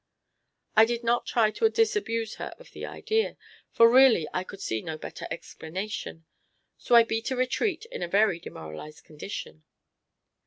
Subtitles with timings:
[0.75, 3.37] I did not try to disabuse her of the idea,
[3.71, 6.25] for really I could see no better explanation;
[6.75, 9.63] so I beat a retreat in a very demoralised condition.